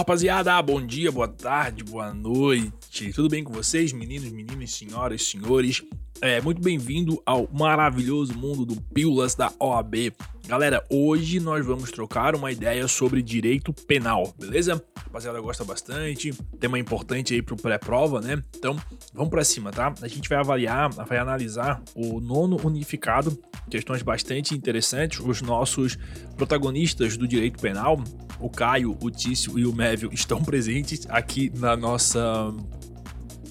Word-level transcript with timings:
rapaziada, 0.00 0.62
bom 0.62 0.80
dia, 0.80 1.12
boa 1.12 1.28
tarde, 1.28 1.84
boa 1.84 2.14
noite. 2.14 3.12
Tudo 3.12 3.28
bem 3.28 3.44
com 3.44 3.52
vocês, 3.52 3.92
meninos, 3.92 4.30
meninas, 4.30 4.70
senhoras, 4.70 5.22
senhores? 5.26 5.82
É 6.22 6.40
muito 6.40 6.58
bem-vindo 6.58 7.22
ao 7.26 7.46
maravilhoso 7.52 8.32
mundo 8.32 8.64
do 8.64 8.80
Pílulas 8.80 9.34
da 9.34 9.52
OAB. 9.60 10.14
Galera, 10.50 10.84
hoje 10.90 11.38
nós 11.38 11.64
vamos 11.64 11.92
trocar 11.92 12.34
uma 12.34 12.50
ideia 12.50 12.88
sobre 12.88 13.22
direito 13.22 13.72
penal, 13.72 14.34
beleza? 14.36 14.84
Rapaziada 14.96 15.40
gosta 15.40 15.64
bastante, 15.64 16.32
tema 16.58 16.76
importante 16.76 17.32
aí 17.32 17.40
pro 17.40 17.54
pré-prova, 17.54 18.20
né? 18.20 18.42
Então, 18.58 18.76
vamos 19.14 19.30
para 19.30 19.44
cima, 19.44 19.70
tá? 19.70 19.94
A 20.02 20.08
gente 20.08 20.28
vai 20.28 20.38
avaliar, 20.38 20.90
vai 20.90 21.18
analisar 21.18 21.80
o 21.94 22.18
nono 22.20 22.56
unificado, 22.66 23.40
questões 23.70 24.02
bastante 24.02 24.52
interessantes. 24.52 25.20
Os 25.20 25.40
nossos 25.40 25.96
protagonistas 26.36 27.16
do 27.16 27.28
direito 27.28 27.60
penal, 27.60 28.02
o 28.40 28.50
Caio, 28.50 28.98
o 29.00 29.08
Tício 29.08 29.56
e 29.56 29.64
o 29.64 29.72
Mévio, 29.72 30.10
estão 30.12 30.42
presentes 30.42 31.06
aqui 31.10 31.52
na 31.54 31.76
nossa 31.76 32.52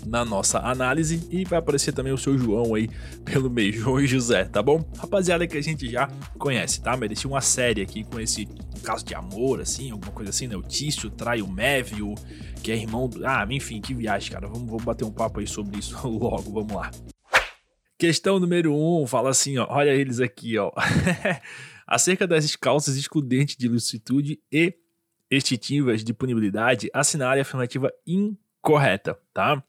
na 0.06 0.24
nossa 0.24 0.60
análise 0.60 1.28
e 1.30 1.44
vai 1.46 1.60
aparecer 1.60 1.92
também 1.94 2.14
o 2.14 2.18
seu 2.18 2.38
João 2.38 2.76
aí 2.76 2.90
pelo 3.24 3.50
meio, 3.50 3.74
João 3.80 4.00
e 4.00 4.08
José, 4.08 4.46
tá 4.46 4.62
bom? 4.62 4.84
Rapaziada 4.98 5.48
que 5.48 5.58
a 5.58 5.62
gente 5.62 5.90
já 5.90 6.08
conhece, 6.38 6.82
tá? 6.82 6.96
Merecia 6.96 7.30
uma 7.30 7.42
série 7.42 7.82
aqui 7.82 8.04
com 8.04 8.20
esse 8.20 8.48
caso 8.84 9.06
de 9.06 9.14
amor, 9.14 9.62
assim, 9.62 9.92
alguma 9.92 10.12
coisa 10.12 10.30
assim, 10.30 10.48
né? 10.48 10.56
O 10.56 10.62
Tício 10.62 11.10
trai 11.10 11.42
o 11.42 11.48
Mévio, 11.48 12.16
que 12.64 12.72
é 12.72 12.76
irmão 12.76 13.08
do... 13.08 13.26
Ah, 13.26 13.46
enfim, 13.50 13.82
que 13.82 13.94
viagem, 13.94 14.32
cara. 14.32 14.48
Vamos, 14.48 14.68
vamos 14.68 14.84
bater 14.84 15.06
um 15.06 15.12
papo 15.12 15.40
aí 15.40 15.48
sobre 15.48 15.80
isso 15.80 15.96
logo, 16.08 16.52
vamos 16.52 16.74
lá. 16.74 16.92
Questão 17.98 18.40
número 18.40 18.74
1, 18.74 19.04
um, 19.04 19.08
fala 19.08 19.30
assim, 19.30 19.58
ó, 19.58 19.68
olha 19.70 19.94
eles 19.94 20.20
aqui, 20.20 20.58
ó. 20.58 20.72
Acerca 21.86 22.26
das 22.26 22.56
causas 22.56 22.96
excludentes 22.96 23.58
de 23.58 23.66
ilicitude 23.66 24.40
e 24.52 24.74
extintivas 25.30 26.04
de 26.04 26.14
punibilidade, 26.14 26.90
assinale 26.94 27.40
a 27.40 27.42
afirmativa 27.42 27.92
incorreta, 28.08 29.20
tá? 29.34 29.62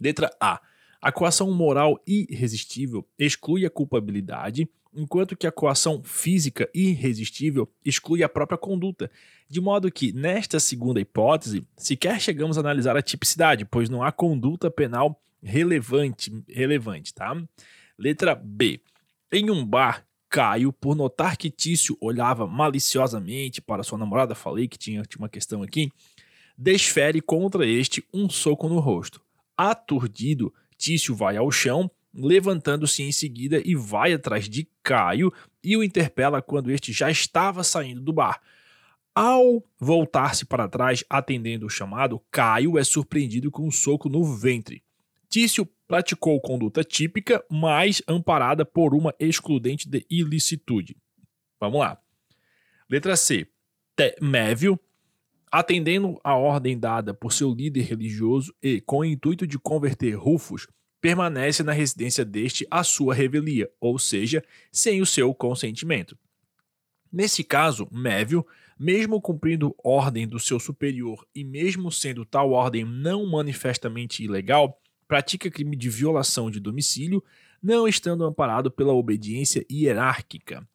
Letra 0.00 0.30
A. 0.40 0.60
A 1.00 1.12
coação 1.12 1.52
moral 1.52 2.00
irresistível 2.06 3.06
exclui 3.18 3.64
a 3.64 3.70
culpabilidade, 3.70 4.68
enquanto 4.92 5.36
que 5.36 5.46
a 5.46 5.52
coação 5.52 6.02
física 6.02 6.68
irresistível 6.74 7.68
exclui 7.84 8.22
a 8.22 8.28
própria 8.28 8.58
conduta, 8.58 9.10
de 9.48 9.60
modo 9.60 9.92
que, 9.92 10.12
nesta 10.12 10.58
segunda 10.58 11.00
hipótese, 11.00 11.64
sequer 11.76 12.20
chegamos 12.20 12.56
a 12.56 12.60
analisar 12.60 12.96
a 12.96 13.02
tipicidade, 13.02 13.64
pois 13.64 13.88
não 13.88 14.02
há 14.02 14.10
conduta 14.10 14.70
penal 14.70 15.22
relevante, 15.42 16.32
relevante, 16.48 17.14
tá? 17.14 17.36
Letra 17.96 18.34
B. 18.34 18.80
Em 19.30 19.50
um 19.50 19.64
bar, 19.64 20.04
Caio, 20.28 20.72
por 20.72 20.94
notar 20.94 21.36
que 21.36 21.50
Tício 21.50 21.96
olhava 22.00 22.46
maliciosamente 22.46 23.60
para 23.60 23.82
sua 23.82 23.98
namorada, 23.98 24.34
falei 24.34 24.68
que 24.68 24.78
tinha, 24.78 25.02
tinha 25.02 25.22
uma 25.22 25.28
questão 25.28 25.62
aqui, 25.62 25.90
desfere 26.56 27.20
contra 27.20 27.66
este 27.66 28.04
um 28.12 28.28
soco 28.28 28.68
no 28.68 28.78
rosto. 28.78 29.22
Aturdido, 29.58 30.54
Tício 30.76 31.16
vai 31.16 31.36
ao 31.36 31.50
chão, 31.50 31.90
levantando-se 32.14 33.02
em 33.02 33.10
seguida 33.10 33.60
e 33.64 33.74
vai 33.74 34.12
atrás 34.12 34.48
de 34.48 34.68
Caio 34.82 35.32
e 35.62 35.76
o 35.76 35.82
interpela 35.82 36.40
quando 36.40 36.70
este 36.70 36.92
já 36.92 37.10
estava 37.10 37.64
saindo 37.64 38.00
do 38.00 38.12
bar. 38.12 38.40
Ao 39.14 39.64
voltar-se 39.80 40.46
para 40.46 40.68
trás, 40.68 41.04
atendendo 41.10 41.66
o 41.66 41.70
chamado, 41.70 42.22
Caio 42.30 42.78
é 42.78 42.84
surpreendido 42.84 43.50
com 43.50 43.66
um 43.66 43.70
soco 43.70 44.08
no 44.08 44.24
ventre. 44.24 44.84
Tício 45.28 45.68
praticou 45.88 46.40
conduta 46.40 46.84
típica, 46.84 47.44
mas 47.50 48.00
amparada 48.06 48.64
por 48.64 48.94
uma 48.94 49.12
excludente 49.18 49.88
de 49.88 50.06
ilicitude. 50.08 50.96
Vamos 51.60 51.80
lá. 51.80 51.98
Letra 52.88 53.16
C. 53.16 53.48
Mévio 54.20 54.78
atendendo 55.50 56.18
a 56.22 56.34
ordem 56.34 56.78
dada 56.78 57.12
por 57.12 57.32
seu 57.32 57.52
líder 57.52 57.82
religioso 57.82 58.54
e 58.62 58.80
com 58.80 58.98
o 58.98 59.04
intuito 59.04 59.46
de 59.46 59.58
converter 59.58 60.14
Rufus, 60.14 60.66
permanece 61.00 61.62
na 61.62 61.72
residência 61.72 62.24
deste 62.24 62.66
à 62.70 62.82
sua 62.82 63.14
revelia, 63.14 63.70
ou 63.80 63.98
seja, 63.98 64.42
sem 64.72 65.00
o 65.00 65.06
seu 65.06 65.32
consentimento. 65.34 66.18
Nesse 67.10 67.42
caso, 67.42 67.88
Mévio, 67.90 68.46
mesmo 68.78 69.20
cumprindo 69.20 69.74
ordem 69.82 70.26
do 70.26 70.38
seu 70.38 70.60
superior 70.60 71.26
e 71.34 71.42
mesmo 71.42 71.90
sendo 71.90 72.24
tal 72.24 72.52
ordem 72.52 72.84
não 72.84 73.26
manifestamente 73.26 74.22
ilegal, 74.22 74.80
pratica 75.06 75.50
crime 75.50 75.74
de 75.74 75.88
violação 75.88 76.50
de 76.50 76.60
domicílio, 76.60 77.24
não 77.62 77.88
estando 77.88 78.24
amparado 78.24 78.70
pela 78.70 78.92
obediência 78.92 79.64
hierárquica. 79.70 80.66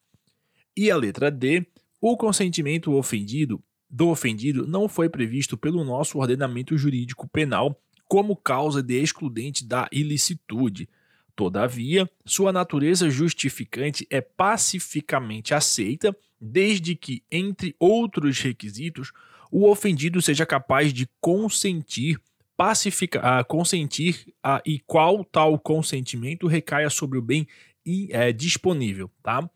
E 0.76 0.90
a 0.90 0.97
letra 0.97 1.30
D, 1.30 1.66
o 2.02 2.18
consentimento 2.18 2.94
ofendido 2.94 3.64
do 3.94 4.09
ofendido 4.09 4.66
não 4.66 4.90
foi 4.90 5.08
previsto 5.08 5.56
pelo 5.56 5.84
nosso 5.84 6.18
ordenamento 6.18 6.76
jurídico 6.76 7.28
penal 7.28 7.80
como 8.08 8.36
causa 8.36 8.81
de 8.81 9.00
excludente 9.00 9.64
da 9.64 9.88
ilicitude. 9.92 10.90
Todavia, 11.36 12.09
sua 12.26 12.52
natureza 12.52 13.08
justificante 13.12 14.08
é 14.09 14.20
pacificamente 14.20 15.53
aceita, 15.53 16.16
desde 16.42 16.96
que, 16.96 17.24
entre 17.32 17.76
outros 17.80 18.40
requisitos, 18.40 19.12
o 19.52 19.70
ofendido 19.70 20.20
seja 20.24 20.46
capaz 20.46 20.92
de 20.92 21.08
consentir, 21.22 22.20
pacificar, 22.58 23.42
uh, 23.42 23.46
consentir 23.46 24.26
uh, 24.44 24.59
e 24.66 24.80
qual 24.80 25.24
tal 25.24 25.58
consentimento 25.59 26.48
recaia 26.48 26.90
sobre 26.90 27.20
o 27.20 27.22
bem 27.22 27.48
e, 27.86 28.09
é, 28.12 28.32
disponível, 28.32 29.12
tá? 29.22 29.48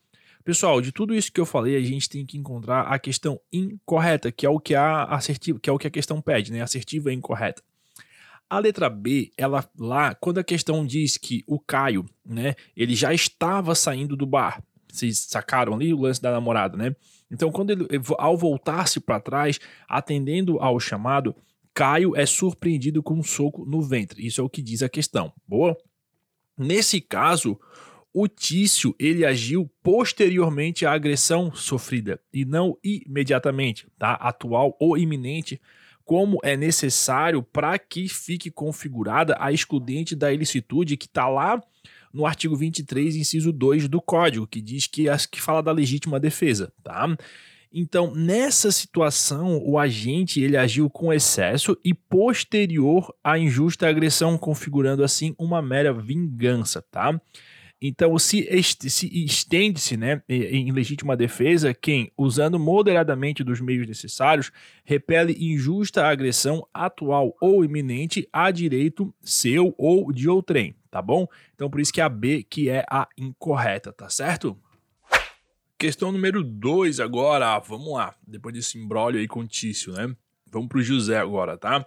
Pessoal, 0.47 0.79
de 0.79 0.93
tudo 0.93 1.13
isso 1.13 1.29
que 1.29 1.41
eu 1.41 1.45
falei, 1.45 1.75
a 1.75 1.81
gente 1.81 2.07
tem 2.07 2.25
que 2.25 2.37
encontrar 2.37 2.83
a 2.83 2.97
questão 2.97 3.37
incorreta, 3.51 4.31
que 4.31 4.45
é 4.45 4.49
o 4.49 4.61
que 4.61 4.75
a 4.75 5.03
assertiva, 5.03 5.59
que 5.59 5.69
é 5.69 5.73
o 5.73 5.77
que 5.77 5.87
a 5.87 5.91
questão 5.91 6.21
pede, 6.21 6.53
né? 6.53 6.61
Assertiva 6.61 7.11
e 7.11 7.15
incorreta. 7.15 7.61
A 8.49 8.57
letra 8.57 8.89
B, 8.89 9.29
ela 9.37 9.69
lá, 9.77 10.15
quando 10.15 10.37
a 10.37 10.45
questão 10.45 10.85
diz 10.85 11.17
que 11.17 11.43
o 11.45 11.59
Caio, 11.59 12.05
né, 12.25 12.55
ele 12.77 12.95
já 12.95 13.13
estava 13.13 13.75
saindo 13.75 14.15
do 14.15 14.25
bar. 14.25 14.63
Vocês 14.89 15.19
sacaram 15.19 15.73
ali 15.73 15.93
o 15.93 15.99
lance 15.99 16.21
da 16.21 16.31
namorada, 16.31 16.77
né? 16.77 16.95
Então, 17.29 17.51
quando 17.51 17.71
ele 17.71 17.85
ao 18.17 18.37
voltar-se 18.37 19.01
para 19.01 19.19
trás, 19.19 19.59
atendendo 19.85 20.59
ao 20.59 20.79
chamado, 20.79 21.35
Caio 21.73 22.15
é 22.15 22.25
surpreendido 22.25 23.03
com 23.03 23.15
um 23.15 23.23
soco 23.23 23.65
no 23.65 23.81
ventre. 23.81 24.25
Isso 24.25 24.39
é 24.39 24.43
o 24.45 24.49
que 24.49 24.61
diz 24.61 24.81
a 24.81 24.87
questão. 24.87 25.33
Boa? 25.45 25.77
Nesse 26.57 27.01
caso, 27.01 27.59
o 28.19 28.27
Tício 28.27 28.95
ele 28.97 29.23
agiu 29.23 29.69
posteriormente 29.83 30.87
à 30.87 30.91
agressão 30.91 31.53
sofrida 31.53 32.19
e 32.33 32.45
não 32.45 32.75
imediatamente, 32.83 33.87
tá? 33.95 34.13
Atual 34.13 34.75
ou 34.79 34.97
iminente, 34.97 35.61
como 36.03 36.39
é 36.41 36.57
necessário 36.57 37.43
para 37.43 37.77
que 37.77 38.09
fique 38.09 38.49
configurada 38.49 39.37
a 39.39 39.51
excludente 39.51 40.15
da 40.15 40.33
ilicitude 40.33 40.97
que 40.97 41.05
está 41.05 41.29
lá 41.29 41.61
no 42.11 42.25
artigo 42.25 42.55
23, 42.55 43.17
inciso 43.17 43.51
2 43.51 43.87
do 43.87 44.01
Código, 44.01 44.47
que 44.47 44.61
diz 44.61 44.87
que, 44.87 45.05
que 45.29 45.39
fala 45.39 45.61
da 45.61 45.71
legítima 45.71 46.19
defesa, 46.19 46.73
tá? 46.83 47.15
Então, 47.71 48.15
nessa 48.15 48.71
situação, 48.71 49.61
o 49.63 49.77
agente 49.77 50.41
ele 50.41 50.57
agiu 50.57 50.89
com 50.89 51.13
excesso 51.13 51.77
e 51.85 51.93
posterior 51.93 53.13
à 53.23 53.37
injusta 53.37 53.87
agressão, 53.87 54.39
configurando 54.39 55.03
assim 55.03 55.35
uma 55.37 55.61
mera 55.61 55.93
vingança, 55.93 56.81
tá? 56.81 57.21
Então, 57.79 58.17
se, 58.17 58.47
se 58.63 59.23
estende-se 59.23 59.95
né, 59.95 60.23
em 60.27 60.71
legítima 60.71 61.15
defesa 61.15 61.75
quem, 61.75 62.11
usando 62.17 62.57
moderadamente 62.57 63.43
dos 63.43 63.61
meios 63.61 63.87
necessários, 63.87 64.51
repele 64.83 65.37
injusta 65.39 66.05
agressão 66.05 66.67
atual 66.73 67.35
ou 67.39 67.63
iminente 67.63 68.27
a 68.33 68.49
direito 68.49 69.13
seu 69.21 69.75
ou 69.77 70.11
de 70.11 70.27
outrem, 70.27 70.75
tá 70.89 71.01
bom? 71.01 71.27
Então, 71.53 71.69
por 71.69 71.79
isso 71.79 71.93
que 71.93 72.01
é 72.01 72.03
a 72.03 72.09
B 72.09 72.43
que 72.43 72.67
é 72.67 72.83
a 72.89 73.07
incorreta, 73.15 73.93
tá 73.93 74.09
certo? 74.09 74.57
Questão 75.77 76.11
número 76.11 76.43
2 76.43 76.99
agora, 76.99 77.59
vamos 77.59 77.93
lá. 77.93 78.15
Depois 78.25 78.55
desse 78.55 78.79
embrólio 78.79 79.19
aí 79.19 79.27
com 79.27 79.41
o 79.41 79.47
Tício, 79.47 79.93
né? 79.93 80.15
Vamos 80.51 80.67
pro 80.67 80.81
José 80.81 81.19
agora, 81.19 81.55
tá? 81.55 81.85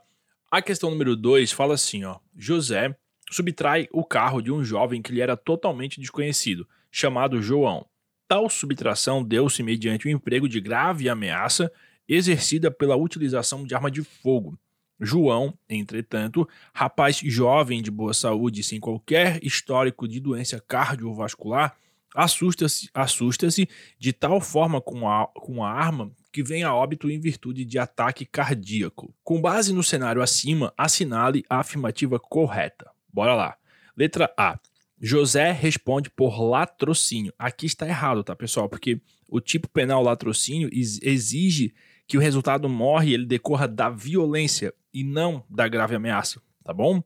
A 0.49 0.63
questão 0.63 0.91
número 0.91 1.17
2 1.17 1.51
fala 1.51 1.75
assim, 1.75 2.05
ó. 2.05 2.21
José 2.37 2.97
subtrai 3.31 3.89
o 3.93 4.05
carro 4.05 4.43
de 4.43 4.51
um 4.51 4.63
jovem 4.65 5.01
que 5.01 5.13
lhe 5.13 5.21
era 5.21 5.37
totalmente 5.37 6.01
desconhecido, 6.01 6.69
chamado 6.91 7.41
João. 7.41 7.87
Tal 8.27 8.51
subtração 8.51 9.25
deu-se 9.25 9.63
mediante 9.63 10.07
o 10.07 10.11
emprego 10.11 10.49
de 10.49 10.61
grave 10.61 11.09
ameaça 11.09 11.73
exercida 12.09 12.71
pela 12.71 12.97
utilização 12.97 13.65
de 13.65 13.75
arma 13.75 13.91
de 13.91 14.03
fogo. 14.03 14.59
João, 15.01 15.57
entretanto, 15.69 16.47
rapaz 16.75 17.17
jovem 17.25 17.81
de 17.81 17.91
boa 17.91 18.13
saúde 18.13 18.63
sem 18.63 18.79
qualquer 18.79 19.43
histórico 19.43 20.07
de 20.07 20.21
doença 20.21 20.63
cardiovascular, 20.69 21.77
assusta-se 22.15 22.91
assusta 22.93 23.47
de 23.99 24.13
tal 24.13 24.41
forma 24.41 24.81
com 24.81 25.09
a, 25.09 25.27
com 25.29 25.65
a 25.65 25.71
arma 25.71 26.11
que 26.33 26.43
vem 26.43 26.63
a 26.63 26.75
óbito 26.75 27.11
em 27.11 27.19
virtude 27.19 27.65
de 27.65 27.79
ataque 27.79 28.27
cardíaco. 28.27 29.15
Com 29.25 29.41
base 29.41 29.73
no 29.73 29.83
cenário 29.83 30.23
acima, 30.23 30.73
assinale 30.77 31.45
a 31.49 31.59
afirmativa 31.61 32.19
correta. 32.19 32.90
Bora 33.13 33.35
lá. 33.35 33.57
Letra 33.97 34.33
A. 34.37 34.59
José 35.01 35.51
responde 35.51 36.11
por 36.11 36.41
latrocínio. 36.41 37.33
Aqui 37.39 37.67
está 37.67 37.87
errado, 37.89 38.23
tá, 38.23 38.37
pessoal? 38.37 38.69
Porque 38.69 39.01
o 39.29 39.41
tipo 39.41 39.69
penal 39.69 40.03
latrocínio 40.03 40.69
exige 40.73 41.73
que 42.07 42.19
o 42.19 42.21
resultado 42.21 42.69
morre 42.69 43.15
ele 43.15 43.25
decorra 43.25 43.67
da 43.67 43.89
violência 43.89 44.75
e 44.93 45.03
não 45.03 45.45
da 45.49 45.69
grave 45.69 45.95
ameaça, 45.95 46.43
tá 46.63 46.75
bom? 46.75 47.03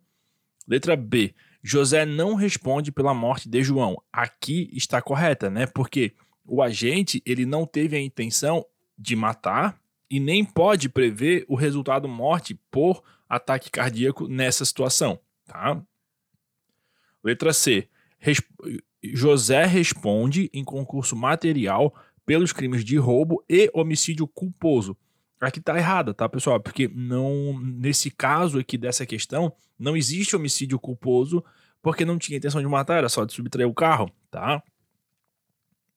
Letra 0.66 0.96
B. 0.96 1.34
José 1.62 2.04
não 2.04 2.34
responde 2.34 2.90
pela 2.90 3.14
morte 3.14 3.48
de 3.48 3.62
João. 3.62 4.02
Aqui 4.12 4.68
está 4.72 5.00
correta, 5.00 5.48
né? 5.48 5.66
Porque 5.66 6.14
o 6.44 6.62
agente 6.62 7.22
ele 7.24 7.46
não 7.46 7.66
teve 7.66 7.96
a 7.96 8.00
intenção 8.00 8.64
de 8.98 9.14
matar 9.14 9.78
e 10.10 10.20
nem 10.20 10.44
pode 10.44 10.88
prever 10.88 11.44
o 11.48 11.54
resultado 11.54 12.08
morte 12.08 12.58
por 12.70 13.02
ataque 13.28 13.70
cardíaco 13.70 14.28
nessa 14.28 14.64
situação, 14.64 15.18
tá? 15.46 15.82
Letra 17.24 17.52
C. 17.52 17.88
Resp 18.18 18.44
José 19.02 19.64
responde 19.66 20.50
em 20.52 20.64
concurso 20.64 21.14
material 21.14 21.94
pelos 22.24 22.52
crimes 22.52 22.84
de 22.84 22.96
roubo 22.96 23.44
e 23.48 23.70
homicídio 23.74 24.26
culposo. 24.26 24.96
Aqui 25.40 25.60
tá 25.60 25.76
errada, 25.76 26.14
tá, 26.14 26.26
pessoal? 26.26 26.58
Porque 26.58 26.88
não 26.88 27.58
nesse 27.60 28.10
caso 28.10 28.58
aqui 28.58 28.78
dessa 28.78 29.04
questão, 29.04 29.52
não 29.78 29.96
existe 29.96 30.34
homicídio 30.34 30.78
culposo 30.78 31.44
porque 31.82 32.04
não 32.04 32.18
tinha 32.18 32.38
intenção 32.38 32.62
de 32.62 32.66
matar, 32.66 32.96
era 32.96 33.10
só 33.10 33.26
de 33.26 33.34
subtrair 33.34 33.68
o 33.68 33.74
carro, 33.74 34.10
tá? 34.30 34.62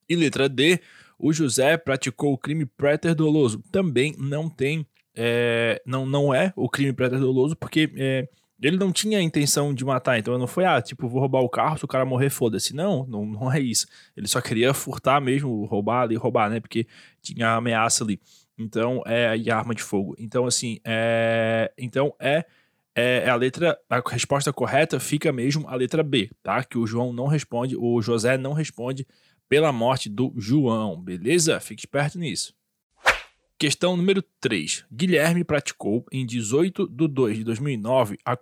E 0.10 0.16
letra 0.16 0.50
D, 0.50 0.82
o 1.18 1.32
José 1.32 1.78
praticou 1.78 2.34
o 2.34 2.38
crime 2.38 2.66
préter-doloso. 2.66 3.64
Também 3.72 4.14
não 4.18 4.50
tem, 4.50 4.86
é, 5.16 5.82
não, 5.86 6.06
não 6.06 6.34
é 6.34 6.52
o 6.58 6.68
crime 6.68 6.92
préter-doloso, 6.92 7.56
porque 7.56 7.90
é, 7.96 8.28
ele 8.62 8.78
não 8.78 8.92
tinha 8.92 9.20
a 9.20 9.22
intenção 9.22 9.74
de 9.74 9.86
matar. 9.86 10.18
Então 10.18 10.38
não 10.38 10.48
foi, 10.48 10.66
ah, 10.66 10.82
tipo, 10.82 11.08
vou 11.08 11.20
roubar 11.20 11.42
o 11.42 11.50
carro, 11.50 11.78
se 11.78 11.86
o 11.86 11.88
cara 11.88 12.06
morrer, 12.06 12.30
foda-se. 12.30 12.76
Não, 12.76 13.06
não, 13.08 13.26
não 13.26 13.52
é 13.52 13.60
isso. 13.60 13.88
Ele 14.16 14.28
só 14.28 14.42
queria 14.42 14.74
furtar 14.74 15.22
mesmo, 15.22 15.66
roubar 15.66 16.04
ali, 16.04 16.16
roubar, 16.16 16.50
né? 16.50 16.60
Porque 16.60 16.88
tinha 17.22 17.56
ameaça 17.56 18.04
ali. 18.04 18.20
Então, 18.58 19.04
é, 19.06 19.38
e 19.38 19.52
arma 19.52 19.76
de 19.76 19.84
fogo. 19.84 20.16
Então, 20.18 20.46
assim, 20.46 20.80
é, 20.84 21.72
então 21.78 22.14
é, 22.20 22.46
é, 22.96 23.24
é 23.26 23.30
a 23.30 23.36
letra, 23.36 23.78
a 23.88 24.02
resposta 24.10 24.52
correta 24.52 25.00
fica 25.00 25.32
mesmo 25.32 25.68
a 25.68 25.76
letra 25.76 26.02
B, 26.02 26.32
tá? 26.42 26.64
Que 26.64 26.78
o 26.78 26.88
João 26.88 27.14
não 27.14 27.28
responde, 27.28 27.76
o 27.78 28.02
José 28.02 28.38
não 28.38 28.54
responde 28.54 29.06
pela 29.48 29.72
morte 29.72 30.10
do 30.10 30.34
João, 30.36 31.00
beleza? 31.00 31.60
Fique 31.60 31.82
esperto 31.82 32.18
nisso. 32.18 32.57
Questão 33.60 33.98
número 33.98 34.22
3. 34.40 34.86
Guilherme 34.94 35.44
praticou, 35.44 36.06
em 36.12 36.24
18 36.28 36.88
de 36.88 37.08
2 37.08 37.38
de 37.40 37.44
2009, 37.44 38.20
a, 38.24 38.38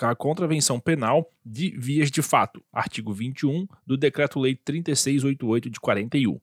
a 0.00 0.14
contravenção 0.16 0.80
penal 0.80 1.30
de 1.46 1.70
vias 1.78 2.10
de 2.10 2.20
fato, 2.20 2.60
artigo 2.72 3.12
21 3.12 3.68
do 3.86 3.96
Decreto-Lei 3.96 4.56
3688 4.56 5.70
de 5.70 5.78
41, 5.78 6.40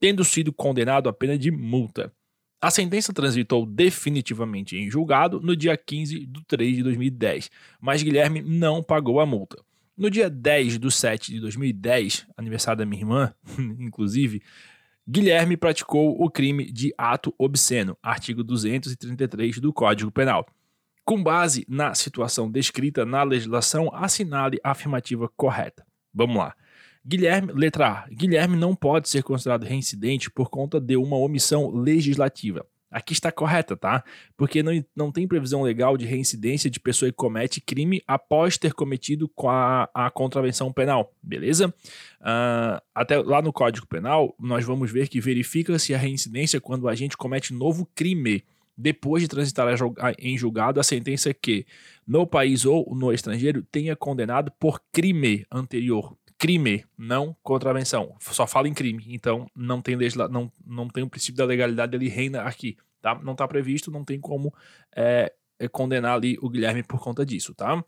tendo 0.00 0.24
sido 0.24 0.50
condenado 0.50 1.10
à 1.10 1.12
pena 1.12 1.36
de 1.36 1.50
multa. 1.50 2.10
A 2.58 2.70
sentença 2.70 3.12
transitou 3.12 3.66
definitivamente 3.66 4.74
em 4.74 4.90
julgado 4.90 5.38
no 5.38 5.54
dia 5.54 5.76
15 5.76 6.24
de 6.24 6.44
3 6.46 6.76
de 6.76 6.82
2010, 6.84 7.50
mas 7.78 8.02
Guilherme 8.02 8.40
não 8.40 8.82
pagou 8.82 9.20
a 9.20 9.26
multa. 9.26 9.62
No 9.94 10.08
dia 10.08 10.30
10 10.30 10.78
de 10.78 10.90
7 10.90 11.32
de 11.32 11.40
2010, 11.40 12.26
aniversário 12.34 12.78
da 12.78 12.86
minha 12.86 13.02
irmã, 13.02 13.34
inclusive, 13.78 14.40
Guilherme 15.14 15.58
praticou 15.58 16.16
o 16.18 16.30
crime 16.30 16.72
de 16.72 16.94
ato 16.96 17.34
obsceno, 17.36 17.98
artigo 18.02 18.42
233 18.42 19.58
do 19.58 19.70
Código 19.70 20.10
Penal. 20.10 20.46
Com 21.04 21.22
base 21.22 21.66
na 21.68 21.92
situação 21.94 22.50
descrita 22.50 23.04
na 23.04 23.22
legislação, 23.22 23.94
assinale 23.94 24.58
a 24.64 24.70
afirmativa 24.70 25.28
correta. 25.36 25.84
Vamos 26.14 26.38
lá. 26.38 26.54
Guilherme, 27.04 27.52
letra 27.52 27.88
A. 27.88 28.06
Guilherme 28.08 28.56
não 28.56 28.74
pode 28.74 29.06
ser 29.10 29.22
considerado 29.22 29.64
reincidente 29.64 30.30
por 30.30 30.48
conta 30.48 30.80
de 30.80 30.96
uma 30.96 31.18
omissão 31.18 31.70
legislativa. 31.70 32.64
Aqui 32.92 33.14
está 33.14 33.32
correta, 33.32 33.76
tá? 33.76 34.04
Porque 34.36 34.62
não, 34.62 34.84
não 34.94 35.10
tem 35.10 35.26
previsão 35.26 35.62
legal 35.62 35.96
de 35.96 36.04
reincidência 36.04 36.70
de 36.70 36.78
pessoa 36.78 37.10
que 37.10 37.16
comete 37.16 37.60
crime 37.60 38.02
após 38.06 38.58
ter 38.58 38.74
cometido 38.74 39.28
com 39.28 39.48
a, 39.48 39.88
a 39.94 40.10
contravenção 40.10 40.70
penal, 40.70 41.12
beleza? 41.22 41.74
Uh, 42.20 42.80
até 42.94 43.16
lá 43.16 43.40
no 43.40 43.52
Código 43.52 43.86
Penal, 43.86 44.34
nós 44.38 44.64
vamos 44.64 44.92
ver 44.92 45.08
que 45.08 45.20
verifica-se 45.20 45.94
a 45.94 45.98
reincidência 45.98 46.60
quando 46.60 46.84
o 46.84 46.88
agente 46.88 47.16
comete 47.16 47.54
novo 47.54 47.88
crime 47.94 48.44
depois 48.76 49.22
de 49.22 49.28
transitar 49.28 49.68
em 50.18 50.36
julgado 50.36 50.80
a 50.80 50.82
sentença 50.82 51.32
que, 51.32 51.66
no 52.06 52.26
país 52.26 52.64
ou 52.64 52.94
no 52.94 53.12
estrangeiro, 53.12 53.62
tenha 53.70 53.94
condenado 53.94 54.50
por 54.58 54.82
crime 54.90 55.46
anterior, 55.50 56.16
crime, 56.42 56.84
não 56.98 57.36
contravenção. 57.40 58.16
Só 58.18 58.48
fala 58.48 58.66
em 58.66 58.74
crime. 58.74 59.04
Então 59.10 59.48
não 59.54 59.80
tem 59.80 59.94
legisla 59.94 60.28
não, 60.28 60.50
não 60.66 60.88
tem 60.88 61.04
o 61.04 61.08
princípio 61.08 61.36
da 61.38 61.44
legalidade, 61.44 61.94
ele 61.94 62.08
reina 62.08 62.42
aqui, 62.42 62.76
tá? 63.00 63.14
Não 63.22 63.30
está 63.30 63.46
previsto, 63.46 63.92
não 63.92 64.04
tem 64.04 64.20
como 64.20 64.52
é, 64.92 65.32
é, 65.56 65.68
condenar 65.68 66.16
ali 66.16 66.36
o 66.42 66.50
Guilherme 66.50 66.82
por 66.82 67.00
conta 67.00 67.24
disso, 67.24 67.54
tá? 67.54 67.84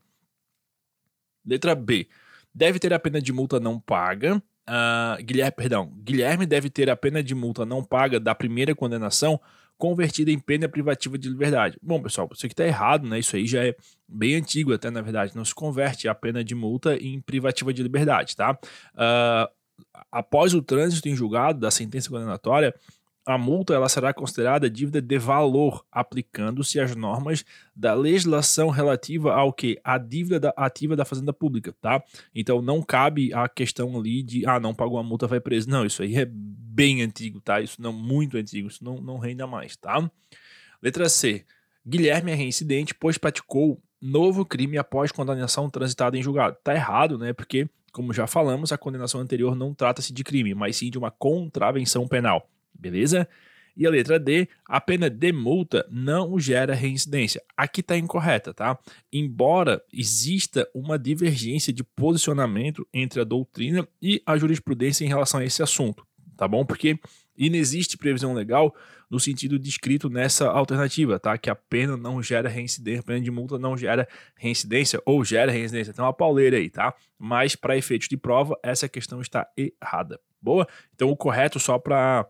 Letra 1.45 1.75
B. 1.75 2.09
Deve 2.55 2.79
ter 2.79 2.93
a 2.93 2.99
pena 3.01 3.21
de 3.21 3.33
multa 3.33 3.59
não 3.59 3.81
paga. 3.81 4.37
Uh, 4.37 5.21
Guilherme, 5.25 5.57
perdão, 5.57 5.93
Guilherme 6.05 6.47
deve 6.47 6.71
ter 6.71 6.89
a 6.89 6.97
pena 6.97 7.25
de 7.25 7.35
multa 7.35 7.67
não 7.67 7.83
paga 7.83 8.21
da 8.21 8.37
primeira 8.37 8.73
condenação 8.73 9.41
convertida 9.77 10.31
em 10.31 10.39
pena 10.39 10.69
privativa 10.69 11.19
de 11.19 11.29
liberdade. 11.29 11.79
Bom, 11.83 12.01
pessoal, 12.01 12.29
isso 12.33 12.47
aqui 12.47 12.53
está 12.53 12.65
errado, 12.65 13.09
né? 13.09 13.19
Isso 13.19 13.37
aí 13.37 13.47
já 13.47 13.65
é 13.65 13.75
bem 14.09 14.35
antigo 14.37 14.73
até, 14.73 14.91
na 14.91 15.03
verdade. 15.03 15.35
Não 15.35 15.45
se 15.45 15.55
converte 15.55 16.09
a 16.09 16.15
pena 16.15 16.45
de 16.45 16.55
multa 16.55 16.97
em 16.97 17.21
privativa 17.21 17.73
de 17.73 17.83
liberdade, 17.83 18.37
tá? 18.37 18.59
Uh, 18.95 19.53
após 20.11 20.55
o 20.55 20.63
trânsito 20.63 21.09
em 21.09 21.17
julgado 21.17 21.61
da 21.61 21.71
sentença 21.71 22.09
condenatória, 22.09 22.75
a 23.27 23.39
multa 23.39 23.73
ela 23.75 23.89
será 23.89 24.13
considerada 24.13 24.69
dívida 24.69 25.01
de 25.01 25.19
valor, 25.19 25.85
aplicando-se 25.91 26.79
as 26.79 26.95
normas 26.95 27.45
da 27.75 27.95
legislação 27.95 28.69
relativa 28.69 29.33
ao 29.33 29.53
que 29.53 29.81
a 29.83 29.97
dívida 29.97 30.39
da, 30.39 30.55
ativa 30.57 30.95
da 30.95 31.07
fazenda 31.07 31.33
pública, 31.33 31.75
tá? 31.81 32.03
Então 32.35 32.61
não 32.61 32.83
cabe 32.83 33.33
a 33.33 33.49
questão 33.49 33.97
ali 33.99 34.23
de 34.23 34.47
ah 34.47 34.61
não 34.61 34.75
pagou 34.75 34.99
a 34.99 35.03
multa 35.03 35.27
vai 35.27 35.41
preso, 35.41 35.71
não 35.71 35.87
isso 35.87 36.03
aí 36.03 36.17
é 36.17 36.31
bem 36.75 37.03
antigo, 37.03 37.41
tá? 37.41 37.61
Isso 37.61 37.81
não 37.81 37.93
muito 37.93 38.37
antigo, 38.37 38.69
isso 38.69 38.83
não 38.83 38.97
não 38.97 39.19
reina 39.19 39.47
mais, 39.47 39.77
tá? 39.77 40.11
Letra 40.83 41.09
C. 41.09 41.45
Guilherme 41.87 42.33
é 42.33 42.35
reincidente 42.35 42.95
pois 42.95 43.19
praticou 43.19 43.81
novo 44.01 44.45
crime 44.45 44.79
após 44.79 45.13
condenação 45.13 45.71
transitada 45.71 46.17
em 46.17 46.23
julgado. 46.23 46.57
Tá 46.63 46.75
errado, 46.75 47.19
né? 47.19 47.33
Porque 47.33 47.69
como 47.93 48.13
já 48.13 48.27
falamos, 48.27 48.73
a 48.73 48.79
condenação 48.79 49.21
anterior 49.21 49.55
não 49.55 49.73
trata-se 49.73 50.13
de 50.13 50.25
crime, 50.25 50.53
mas 50.55 50.77
sim 50.77 50.91
de 50.91 50.99
uma 50.99 51.13
contravenção 51.13 52.09
penal 52.09 52.49
beleza? 52.85 53.29
E 53.77 53.87
a 53.87 53.91
letra 53.91 54.21
D, 54.21 54.49
a 54.69 54.81
pena 54.81 55.11
de 55.11 55.33
multa 55.33 55.85
não 55.91 56.39
gera 56.39 56.75
reincidência. 56.75 57.43
Aqui 57.57 57.81
está 57.81 57.97
incorreta, 57.97 58.55
tá? 58.55 58.79
Embora 59.13 59.83
exista 59.93 60.69
uma 60.73 60.97
divergência 60.97 61.73
de 61.73 61.83
posicionamento 61.83 62.87
entre 62.95 63.21
a 63.21 63.25
doutrina 63.25 63.87
e 64.01 64.23
a 64.25 64.37
jurisprudência 64.37 65.05
em 65.05 65.09
relação 65.09 65.41
a 65.41 65.45
esse 65.45 65.61
assunto, 65.61 66.07
tá 66.37 66.47
bom? 66.47 66.65
Porque 66.65 66.99
inexiste 67.37 67.97
previsão 67.97 68.33
legal 68.33 68.75
no 69.11 69.21
sentido 69.21 69.59
descrito 69.59 70.09
nessa 70.09 70.49
alternativa, 70.49 71.19
tá? 71.19 71.37
Que 71.39 71.51
a 71.51 71.55
pena 71.55 71.97
não 71.97 72.23
gera 72.23 72.49
reincidência, 72.49 73.01
a 73.01 73.05
pena 73.05 73.21
de 73.21 73.31
multa 73.31 73.59
não 73.59 73.77
gera 73.77 74.09
reincidência 74.37 75.01
ou 75.05 75.25
gera 75.25 75.53
reincidência. 75.53 75.93
Tem 75.93 76.05
uma 76.05 76.13
pauleira 76.13 76.57
aí, 76.57 76.71
tá? 76.71 76.95
Mas 77.19 77.55
para 77.55 77.77
efeitos 77.77 78.09
de 78.09 78.17
prova, 78.17 78.59
essa 78.63 78.89
questão 78.89 79.21
está 79.21 79.47
errada. 79.57 80.21
Boa? 80.41 80.67
Então 80.95 81.11
o 81.11 81.17
correto 81.17 81.59
só 81.59 81.79
para 81.79 82.27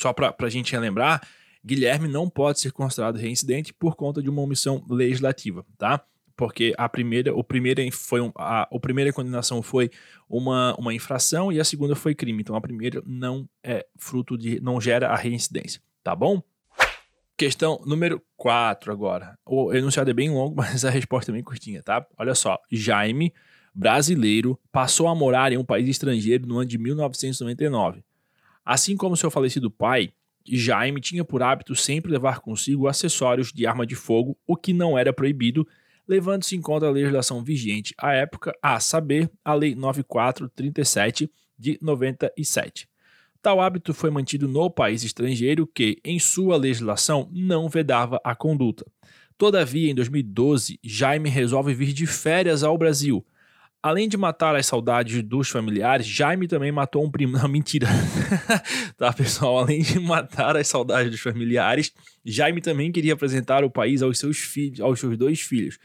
só 0.00 0.12
para 0.12 0.34
a 0.38 0.48
gente 0.48 0.72
relembrar, 0.72 1.26
Guilherme 1.64 2.06
não 2.06 2.30
pode 2.30 2.60
ser 2.60 2.70
considerado 2.70 3.16
reincidente 3.16 3.72
por 3.72 3.96
conta 3.96 4.22
de 4.22 4.30
uma 4.30 4.42
omissão 4.42 4.84
legislativa, 4.88 5.66
tá? 5.76 6.04
Porque 6.38 6.72
a 6.78 6.88
primeira, 6.88 7.34
o 7.34 7.42
primeira 7.42 7.82
foi 7.90 8.20
um, 8.20 8.30
a, 8.36 8.62
a 8.62 8.78
primeira 8.78 9.12
condenação 9.12 9.60
foi 9.60 9.90
uma, 10.28 10.72
uma 10.78 10.94
infração 10.94 11.50
e 11.50 11.58
a 11.58 11.64
segunda 11.64 11.96
foi 11.96 12.14
crime. 12.14 12.42
Então 12.42 12.54
a 12.54 12.60
primeira 12.60 13.02
não 13.04 13.48
é 13.60 13.84
fruto 13.96 14.38
de, 14.38 14.60
não 14.60 14.80
gera 14.80 15.08
a 15.08 15.16
reincidência, 15.16 15.82
tá 16.00 16.14
bom? 16.14 16.40
Questão 17.36 17.82
número 17.84 18.22
4 18.36 18.92
agora. 18.92 19.36
O 19.44 19.74
enunciado 19.74 20.10
é 20.10 20.14
bem 20.14 20.30
longo, 20.30 20.54
mas 20.62 20.84
a 20.84 20.90
resposta 20.90 21.32
é 21.32 21.34
bem 21.34 21.42
curtinha, 21.42 21.82
tá? 21.82 22.06
Olha 22.16 22.36
só, 22.36 22.56
Jaime, 22.70 23.34
brasileiro, 23.74 24.56
passou 24.70 25.08
a 25.08 25.16
morar 25.16 25.52
em 25.52 25.56
um 25.56 25.64
país 25.64 25.88
estrangeiro 25.88 26.46
no 26.46 26.58
ano 26.58 26.66
de 26.66 26.78
1999. 26.78 28.04
Assim 28.64 28.96
como 28.96 29.16
seu 29.16 29.28
falecido 29.28 29.72
pai, 29.72 30.12
Jaime 30.46 31.00
tinha 31.00 31.24
por 31.24 31.42
hábito 31.42 31.74
sempre 31.74 32.12
levar 32.12 32.38
consigo 32.38 32.86
acessórios 32.86 33.52
de 33.52 33.66
arma 33.66 33.84
de 33.84 33.96
fogo, 33.96 34.38
o 34.46 34.54
que 34.54 34.72
não 34.72 34.96
era 34.96 35.12
proibido, 35.12 35.66
levando-se 36.08 36.56
em 36.56 36.60
conta 36.60 36.86
a 36.86 36.90
legislação 36.90 37.44
vigente 37.44 37.94
à 37.98 38.14
época, 38.14 38.52
a 38.62 38.80
saber, 38.80 39.30
a 39.44 39.52
Lei 39.52 39.74
9437 39.74 41.30
de 41.58 41.78
97. 41.82 42.88
Tal 43.42 43.60
hábito 43.60 43.92
foi 43.94 44.10
mantido 44.10 44.48
no 44.48 44.70
país 44.70 45.04
estrangeiro 45.04 45.66
que, 45.66 45.98
em 46.04 46.18
sua 46.18 46.56
legislação, 46.56 47.28
não 47.32 47.68
vedava 47.68 48.20
a 48.24 48.34
conduta. 48.34 48.84
Todavia, 49.36 49.90
em 49.90 49.94
2012, 49.94 50.80
Jaime 50.82 51.28
resolve 51.28 51.72
vir 51.72 51.92
de 51.92 52.06
férias 52.06 52.64
ao 52.64 52.76
Brasil. 52.76 53.24
Além 53.80 54.08
de 54.08 54.16
matar 54.16 54.56
as 54.56 54.66
saudades 54.66 55.22
dos 55.22 55.48
familiares, 55.48 56.04
Jaime 56.04 56.48
também 56.48 56.72
matou 56.72 57.04
um 57.04 57.10
primo. 57.10 57.32
Não, 57.38 57.48
mentira. 57.48 57.86
tá, 58.96 59.12
pessoal? 59.12 59.58
Além 59.58 59.82
de 59.82 60.00
matar 60.00 60.56
as 60.56 60.66
saudades 60.66 61.10
dos 61.10 61.20
familiares, 61.20 61.92
Jaime 62.24 62.60
também 62.60 62.90
queria 62.90 63.12
apresentar 63.12 63.62
o 63.62 63.70
país 63.70 64.02
aos 64.02 64.18
seus 64.18 64.38
filhos, 64.38 64.80
aos 64.80 64.98
seus 64.98 65.16
dois 65.16 65.40
filhos, 65.40 65.78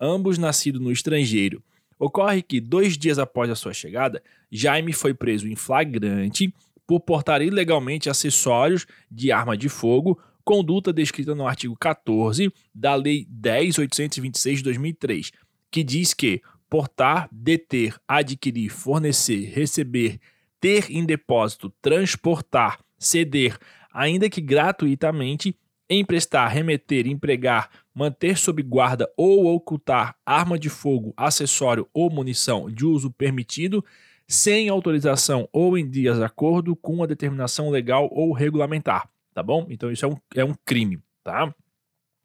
ambos 0.00 0.38
nascidos 0.38 0.80
no 0.80 0.92
estrangeiro. 0.92 1.62
Ocorre 1.98 2.40
que, 2.40 2.60
dois 2.60 2.96
dias 2.96 3.18
após 3.18 3.50
a 3.50 3.54
sua 3.56 3.74
chegada, 3.74 4.22
Jaime 4.50 4.92
foi 4.92 5.12
preso 5.12 5.46
em 5.46 5.56
flagrante 5.56 6.54
por 6.86 7.00
portar 7.00 7.42
ilegalmente 7.42 8.08
acessórios 8.08 8.86
de 9.10 9.30
arma 9.30 9.56
de 9.56 9.68
fogo, 9.68 10.18
conduta 10.44 10.92
descrita 10.92 11.34
no 11.34 11.46
artigo 11.46 11.76
14 11.76 12.52
da 12.74 12.94
Lei 12.94 13.26
10.826 13.26 14.56
de 14.56 14.62
2003, 14.62 15.32
que 15.70 15.84
diz 15.84 16.14
que 16.14 16.40
portar, 16.70 17.28
deter, 17.32 17.96
adquirir, 18.06 18.70
fornecer, 18.70 19.50
receber, 19.52 20.20
ter 20.60 20.88
em 20.90 21.04
depósito, 21.04 21.72
transportar, 21.82 22.78
ceder, 22.96 23.58
ainda 23.92 24.30
que 24.30 24.40
gratuitamente, 24.40 25.56
emprestar, 25.88 26.48
remeter, 26.48 27.08
empregar, 27.08 27.68
manter 27.92 28.38
sob 28.38 28.62
guarda 28.62 29.12
ou 29.16 29.52
ocultar 29.52 30.14
arma 30.24 30.56
de 30.56 30.70
fogo, 30.70 31.12
acessório 31.16 31.88
ou 31.92 32.08
munição 32.08 32.70
de 32.70 32.86
uso 32.86 33.10
permitido, 33.10 33.84
sem 34.28 34.68
autorização 34.68 35.48
ou 35.52 35.76
em 35.76 35.88
desacordo 35.90 36.76
com 36.76 37.02
a 37.02 37.06
determinação 37.06 37.68
legal 37.68 38.08
ou 38.12 38.32
regulamentar, 38.32 39.10
tá 39.34 39.42
bom? 39.42 39.66
Então 39.68 39.90
isso 39.90 40.04
é 40.04 40.08
um, 40.08 40.16
é 40.36 40.44
um 40.44 40.54
crime, 40.64 41.00
tá? 41.24 41.52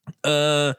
Uh, 0.07 0.75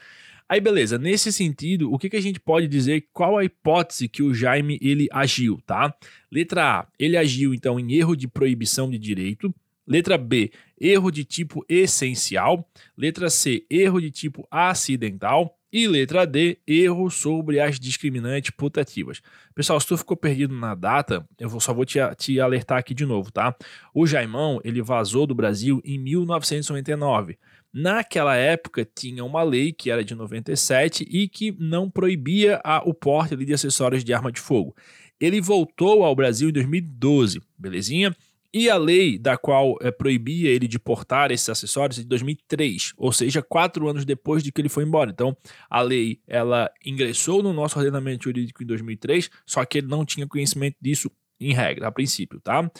Aí 0.49 0.61
beleza, 0.61 0.97
nesse 0.97 1.33
sentido, 1.33 1.93
o 1.93 1.99
que, 1.99 2.09
que 2.09 2.17
a 2.17 2.23
gente 2.23 2.38
pode 2.38 2.69
dizer, 2.69 3.09
qual 3.12 3.37
a 3.37 3.45
hipótese 3.45 4.09
que 4.09 4.23
o 4.23 4.33
Jaime 4.33 4.79
ele 4.81 5.09
agiu, 5.11 5.61
tá? 5.67 5.93
Letra 6.31 6.81
A, 6.81 6.87
ele 6.99 7.17
agiu 7.17 7.53
então 7.53 7.81
em 7.81 7.95
erro 7.95 8.15
de 8.15 8.29
proibição 8.29 8.88
de 8.88 8.99
direito. 8.99 9.53
Letra 9.87 10.17
B, 10.19 10.53
erro 10.81 11.11
de 11.11 11.25
tipo 11.25 11.65
essencial. 11.69 12.69
Letra 12.97 13.29
C, 13.29 13.65
erro 13.71 14.00
de 14.00 14.11
tipo 14.11 14.47
acidental. 14.50 15.57
E 15.73 15.87
letra 15.87 16.26
D, 16.26 16.59
erro 16.67 17.11
sobre 17.11 17.61
as 17.61 17.79
discriminantes 17.79 18.50
putativas. 18.50 19.21
Pessoal, 19.55 19.79
se 19.79 19.87
tu 19.87 19.99
ficou 19.99 20.17
perdido 20.17 20.55
na 20.55 20.75
data, 20.75 21.29
eu 21.38 21.49
vou, 21.49 21.61
só 21.61 21.75
vou 21.75 21.85
te, 21.85 21.99
te 22.17 22.41
alertar 22.41 22.79
aqui 22.79 22.95
de 22.95 23.05
novo, 23.05 23.31
tá? 23.33 23.55
O 23.93 24.07
Jaimão, 24.07 24.61
ele 24.65 24.81
vazou 24.81 25.26
do 25.26 25.35
Brasil 25.35 25.83
em 25.85 25.99
1999. 25.99 27.37
Naquela 27.73 28.37
época 28.37 28.89
tinha 28.95 29.25
uma 29.25 29.43
lei 29.43 29.73
que 29.73 29.91
era 29.91 30.05
de 30.05 30.15
97 30.15 31.07
e 31.11 31.29
que 31.29 31.55
não 31.59 31.91
proibia 31.91 32.61
a, 32.65 32.83
o 32.89 32.95
porte 32.95 33.37
de 33.37 33.53
acessórios 33.53 34.03
de 34.03 34.15
arma 34.15 34.33
de 34.33 34.41
fogo. 34.41 34.75
Ele 35.21 35.41
voltou 35.41 36.05
ao 36.05 36.15
Brasil 36.15 36.49
em 36.49 36.53
2012, 36.53 37.41
belezinha? 37.59 38.15
E 38.53 38.71
a 38.71 38.77
lei 38.79 39.19
da 39.19 39.37
qual 39.37 39.77
é, 39.83 39.91
proibia 39.91 40.49
ele 40.51 40.67
de 40.67 40.79
portar 40.79 41.31
esses 41.31 41.49
acessórios 41.49 41.99
é 41.99 42.03
de 42.03 42.09
2003, 42.09 42.95
ou 42.97 43.13
seja, 43.13 43.43
quatro 43.43 43.87
anos 43.87 44.05
depois 44.07 44.43
de 44.43 44.51
que 44.51 44.61
ele 44.61 44.71
foi 44.71 44.85
embora. 44.85 45.11
Então, 45.11 45.37
a 45.69 45.83
lei 45.83 46.21
ela 46.27 46.71
ingressou 46.85 47.43
no 47.43 47.53
nosso 47.53 47.79
ordenamento 47.79 48.25
jurídico 48.25 48.63
em 48.63 48.67
2003, 48.67 49.29
só 49.45 49.63
que 49.65 49.79
ele 49.79 49.89
não 49.89 50.07
tinha 50.07 50.27
conhecimento 50.27 50.77
disso 50.81 51.11
em 51.39 51.53
regra, 51.53 51.89
a 51.89 51.93
princípio, 51.93 52.41
tá? 52.41 52.71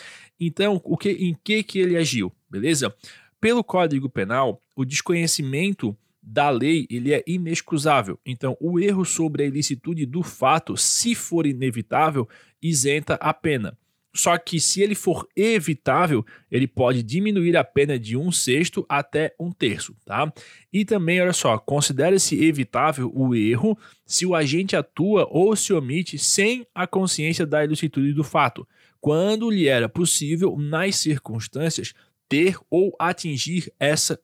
Então, 0.41 0.81
o 0.83 0.97
que, 0.97 1.11
em 1.11 1.37
que 1.45 1.63
que 1.63 1.79
ele 1.79 1.97
agiu, 1.97 2.33
beleza? 2.49 2.95
Pelo 3.39 3.63
Código 3.63 4.09
Penal, 4.09 4.63
o 4.77 4.85
desconhecimento 4.85 5.97
da 6.23 6.51
lei 6.51 6.87
ele 6.91 7.15
é 7.15 7.23
inexcusável. 7.27 8.21
Então, 8.27 8.57
o 8.61 8.79
erro 8.79 9.05
sobre 9.05 9.45
a 9.45 9.47
ilicitude 9.47 10.05
do 10.05 10.23
fato, 10.23 10.77
se 10.77 11.15
for 11.15 11.47
inevitável, 11.47 12.29
isenta 12.61 13.15
a 13.15 13.33
pena. 13.33 13.79
Só 14.17 14.37
que 14.39 14.59
se 14.59 14.81
ele 14.81 14.95
for 14.95 15.29
evitável, 15.37 16.25
ele 16.51 16.67
pode 16.67 17.03
diminuir 17.03 17.57
a 17.57 17.63
pena 17.63 17.99
de 17.99 18.17
um 18.17 18.33
sexto 18.33 18.85
até 18.89 19.35
um 19.39 19.53
terço, 19.53 19.95
tá? 20.07 20.33
E 20.73 20.85
também, 20.87 21.21
olha 21.21 21.35
só, 21.35 21.59
considera-se 21.59 22.43
evitável 22.43 23.13
o 23.15 23.35
erro 23.35 23.79
se 24.07 24.25
o 24.25 24.35
agente 24.35 24.75
atua 24.75 25.29
ou 25.31 25.55
se 25.55 25.73
omite 25.73 26.19
sem 26.19 26.67
a 26.75 26.87
consciência 26.87 27.45
da 27.47 27.63
ilicitude 27.63 28.15
do 28.15 28.25
fato, 28.25 28.67
quando 29.01 29.51
lhe 29.51 29.69
era 29.69 29.89
possível, 29.89 30.57
nas 30.59 30.97
circunstâncias, 30.97 31.93
ter 32.29 32.59
ou 32.71 32.97
atingir 32.99 33.73
essa, 33.79 34.19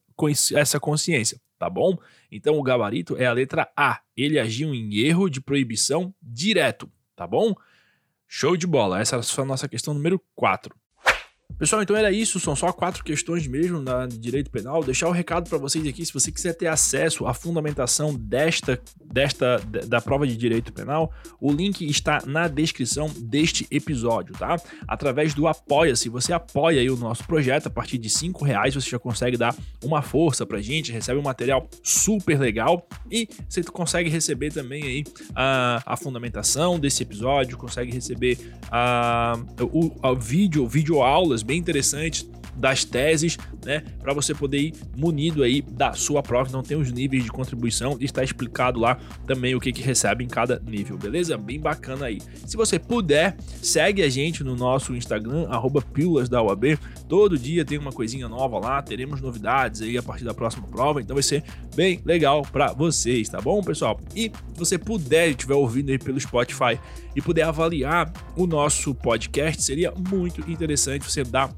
essa 0.54 0.80
consciência, 0.80 1.40
tá 1.58 1.68
bom? 1.68 1.96
Então 2.30 2.58
o 2.58 2.62
gabarito 2.62 3.16
é 3.16 3.26
a 3.26 3.32
letra 3.32 3.70
A. 3.76 4.00
Ele 4.16 4.38
agiu 4.38 4.74
em 4.74 4.98
erro 4.98 5.28
de 5.28 5.40
proibição 5.40 6.14
direto, 6.22 6.90
tá 7.14 7.26
bom? 7.26 7.54
Show 8.26 8.56
de 8.56 8.66
bola. 8.66 9.00
Essa 9.00 9.22
foi 9.22 9.44
a 9.44 9.46
nossa 9.46 9.68
questão 9.68 9.92
número 9.92 10.20
4. 10.34 10.74
Pessoal, 11.58 11.82
então 11.82 11.96
era 11.96 12.10
isso, 12.10 12.40
são 12.40 12.56
só 12.56 12.72
quatro 12.72 13.04
questões 13.04 13.46
mesmo 13.46 13.80
na 13.80 14.06
direito 14.06 14.50
penal. 14.50 14.82
Deixar 14.82 15.06
o 15.06 15.10
um 15.10 15.12
recado 15.12 15.48
para 15.48 15.58
vocês 15.58 15.86
aqui, 15.86 16.04
se 16.04 16.12
você 16.12 16.32
quiser 16.32 16.54
ter 16.54 16.66
acesso 16.66 17.26
à 17.26 17.34
fundamentação 17.34 18.14
desta, 18.14 18.80
desta 19.04 19.58
da 19.86 20.00
prova 20.00 20.26
de 20.26 20.36
direito 20.36 20.72
penal, 20.72 21.12
o 21.40 21.52
link 21.52 21.88
está 21.88 22.22
na 22.26 22.48
descrição 22.48 23.08
deste 23.20 23.66
episódio, 23.70 24.34
tá? 24.34 24.56
Através 24.88 25.34
do 25.34 25.46
Apoia-se, 25.46 26.08
você 26.08 26.32
apoia 26.32 26.80
aí 26.80 26.90
o 26.90 26.96
nosso 26.96 27.24
projeto 27.24 27.66
a 27.66 27.70
partir 27.70 27.98
de 27.98 28.08
cinco 28.08 28.44
reais, 28.44 28.74
você 28.74 28.90
já 28.90 28.98
consegue 28.98 29.36
dar 29.36 29.54
uma 29.82 30.02
força 30.02 30.44
pra 30.44 30.60
gente, 30.60 30.90
recebe 30.90 31.18
um 31.18 31.22
material 31.22 31.68
super 31.82 32.38
legal 32.38 32.86
e 33.10 33.28
você 33.48 33.62
consegue 33.62 34.08
receber 34.08 34.52
também 34.52 34.82
aí 34.82 35.04
a, 35.34 35.82
a 35.86 35.96
fundamentação 35.96 36.78
desse 36.78 37.02
episódio, 37.02 37.56
consegue 37.56 37.92
receber 37.92 38.38
a, 38.70 39.38
o 39.60 39.92
a 40.02 40.14
vídeo, 40.14 40.66
vídeo 40.66 41.02
aulas 41.02 41.41
bem 41.42 41.58
interessantes 41.58 42.28
das 42.56 42.84
teses, 42.84 43.38
né, 43.64 43.82
para 44.00 44.12
você 44.12 44.34
poder 44.34 44.58
ir 44.58 44.74
munido 44.96 45.42
aí 45.42 45.62
da 45.62 45.92
sua 45.92 46.22
prova, 46.22 46.50
não 46.52 46.62
tem 46.62 46.76
os 46.76 46.92
níveis 46.92 47.24
de 47.24 47.30
contribuição, 47.30 47.96
está 48.00 48.22
explicado 48.22 48.78
lá 48.78 48.98
também 49.26 49.54
o 49.54 49.60
que 49.60 49.72
que 49.72 49.82
recebe 49.82 50.24
em 50.24 50.28
cada 50.28 50.60
nível, 50.66 50.96
beleza? 50.98 51.36
Bem 51.36 51.58
bacana 51.58 52.06
aí. 52.06 52.20
Se 52.46 52.56
você 52.56 52.78
puder, 52.78 53.36
segue 53.62 54.02
a 54.02 54.08
gente 54.08 54.44
no 54.44 54.54
nosso 54.54 54.94
Instagram 54.94 55.48
@pílulas 55.92 56.28
da 56.28 56.42
UAB. 56.42 56.78
Todo 57.08 57.38
dia 57.38 57.64
tem 57.64 57.78
uma 57.78 57.92
coisinha 57.92 58.28
nova 58.28 58.58
lá, 58.58 58.82
teremos 58.82 59.20
novidades 59.20 59.82
aí 59.82 59.96
a 59.98 60.02
partir 60.02 60.24
da 60.24 60.34
próxima 60.34 60.66
prova, 60.66 61.00
então 61.00 61.14
vai 61.14 61.22
ser 61.22 61.42
bem 61.74 62.00
legal 62.04 62.42
para 62.42 62.72
vocês, 62.72 63.28
tá 63.28 63.40
bom, 63.40 63.62
pessoal? 63.62 64.00
E 64.14 64.30
se 64.52 64.58
você 64.58 64.78
puder, 64.78 65.30
estiver 65.30 65.54
ouvindo 65.54 65.90
aí 65.90 65.98
pelo 65.98 66.18
Spotify 66.20 66.78
e 67.14 67.20
puder 67.20 67.44
avaliar 67.44 68.12
o 68.36 68.46
nosso 68.46 68.94
podcast, 68.94 69.62
seria 69.62 69.92
muito 70.10 70.40
interessante 70.50 71.04
você 71.04 71.22
dar 71.22 71.50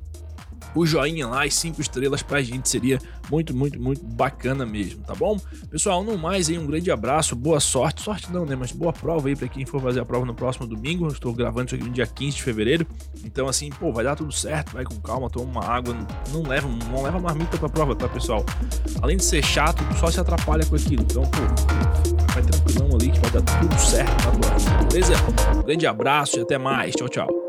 o 0.75 0.87
joinha 0.87 1.27
lá, 1.27 1.45
as 1.45 1.55
cinco 1.55 1.81
estrelas 1.81 2.23
pra 2.23 2.43
gente 2.43 2.69
seria 2.69 2.99
muito, 3.31 3.55
muito, 3.57 3.81
muito 3.81 4.05
bacana 4.05 4.67
mesmo, 4.67 5.03
tá 5.03 5.15
bom? 5.15 5.39
Pessoal, 5.71 6.03
não 6.03 6.17
mais 6.17 6.49
aí, 6.49 6.59
um 6.59 6.67
grande 6.67 6.91
abraço, 6.91 7.37
boa 7.37 7.61
sorte, 7.61 8.03
sorte 8.03 8.33
não, 8.33 8.45
né, 8.45 8.57
mas 8.57 8.73
boa 8.73 8.93
prova 8.93 9.29
aí 9.29 9.37
pra 9.37 9.49
quem 9.49 9.65
for 9.65 9.81
fazer 9.81 10.01
a 10.01 10.05
prova 10.05 10.27
no 10.27 10.35
próximo 10.35 10.67
domingo, 10.67 11.09
estou 11.09 11.33
gravando 11.33 11.67
isso 11.67 11.75
aqui 11.75 11.85
no 11.85 11.91
dia 11.91 12.07
15 12.07 12.37
de 12.37 12.43
fevereiro, 12.43 12.87
então 13.25 13.49
assim, 13.49 13.71
pô, 13.71 13.93
vai 13.93 14.05
dar 14.05 14.17
tudo 14.17 14.33
certo, 14.33 14.73
vai 14.73 14.85
com 14.85 14.97
calma, 14.97 15.31
toma 15.31 15.51
uma 15.51 15.65
água, 15.65 15.95
não, 15.95 16.43
não 16.43 16.49
leva, 16.49 16.69
não 16.69 17.03
leva 17.03 17.19
marmita 17.19 17.57
pra 17.57 17.69
prova, 17.69 17.95
tá, 17.95 18.09
pessoal? 18.09 18.45
Além 19.01 19.17
de 19.17 19.25
ser 19.25 19.45
chato, 19.45 19.83
só 19.99 20.11
se 20.11 20.21
atrapalha 20.21 20.65
com 20.67 20.77
aquilo, 20.77 21.03
então, 21.03 21.23
pô, 21.23 22.25
vai 22.33 22.43
tranquilão 22.43 22.89
ali 22.95 23.11
que 23.11 23.21
vai 23.21 23.31
dar 23.31 23.43
tudo 23.43 23.79
certo 23.79 24.25
na 24.25 24.33
prova, 24.33 24.85
beleza? 24.85 25.15
Um 25.57 25.63
grande 25.63 25.87
abraço 25.87 26.39
e 26.39 26.43
até 26.43 26.59
mais, 26.59 26.95
tchau, 26.95 27.09
tchau. 27.09 27.44